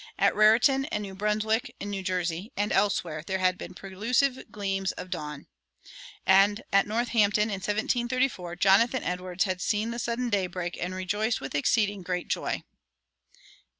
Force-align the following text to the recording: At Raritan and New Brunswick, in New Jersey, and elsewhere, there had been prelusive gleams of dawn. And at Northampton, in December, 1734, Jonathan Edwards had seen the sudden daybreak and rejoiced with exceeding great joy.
At 0.17 0.35
Raritan 0.35 0.85
and 0.85 1.03
New 1.03 1.13
Brunswick, 1.13 1.75
in 1.79 1.91
New 1.91 2.01
Jersey, 2.01 2.51
and 2.57 2.71
elsewhere, 2.71 3.23
there 3.27 3.37
had 3.37 3.55
been 3.55 3.75
prelusive 3.75 4.45
gleams 4.51 4.93
of 4.93 5.11
dawn. 5.11 5.45
And 6.25 6.63
at 6.73 6.87
Northampton, 6.87 7.51
in 7.51 7.59
December, 7.59 7.81
1734, 7.81 8.55
Jonathan 8.55 9.03
Edwards 9.03 9.43
had 9.43 9.61
seen 9.61 9.91
the 9.91 9.99
sudden 9.99 10.31
daybreak 10.31 10.75
and 10.81 10.95
rejoiced 10.95 11.39
with 11.39 11.53
exceeding 11.53 12.01
great 12.01 12.29
joy. 12.29 12.63